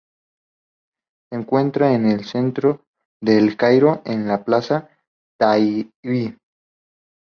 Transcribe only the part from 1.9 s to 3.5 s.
en el centro de